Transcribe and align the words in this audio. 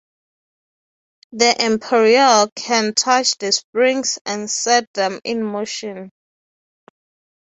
The 1.31 1.55
emperor 1.61 2.49
can 2.55 2.95
touch 2.95 3.37
the 3.37 3.51
springs 3.51 4.17
and 4.25 4.49
set 4.49 4.91
them 4.95 5.19
in 5.23 5.43
motion. 5.43 6.09